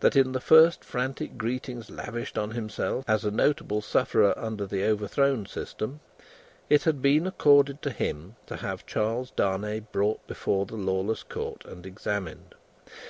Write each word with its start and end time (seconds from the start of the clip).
That, 0.00 0.14
in 0.14 0.32
the 0.32 0.42
first 0.42 0.84
frantic 0.84 1.38
greetings 1.38 1.88
lavished 1.90 2.36
on 2.36 2.50
himself 2.50 3.02
as 3.08 3.24
a 3.24 3.30
notable 3.30 3.80
sufferer 3.80 4.38
under 4.38 4.66
the 4.66 4.84
overthrown 4.86 5.46
system, 5.46 6.00
it 6.68 6.82
had 6.82 7.00
been 7.00 7.26
accorded 7.26 7.80
to 7.80 7.90
him 7.90 8.36
to 8.44 8.56
have 8.56 8.84
Charles 8.84 9.30
Darnay 9.30 9.80
brought 9.80 10.26
before 10.26 10.66
the 10.66 10.76
lawless 10.76 11.22
Court, 11.22 11.64
and 11.64 11.86
examined. 11.86 12.54